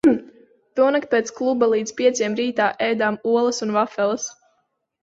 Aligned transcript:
Tonakt 0.79 1.11
pēc 1.11 1.29
kluba 1.41 1.69
līdz 1.75 1.95
pieciem 2.01 2.39
rītā 2.41 2.73
ēdām 2.89 3.21
olas 3.35 3.65
un 3.69 3.79
vafeles. 3.79 4.29